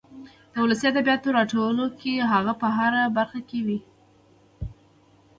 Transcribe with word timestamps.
د 0.51 0.53
ولسي 0.63 0.85
ادبياتو 0.91 1.35
راټولو 1.37 1.83
که 1.99 2.11
هغه 2.33 2.53
په 2.61 2.67
هره 2.77 3.01
برخه 3.17 3.39
کې 3.49 3.59
وي. 3.65 3.79